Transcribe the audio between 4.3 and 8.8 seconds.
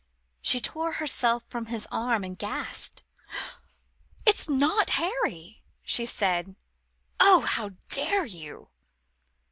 not Harry," she said. "Oh, how dare you!"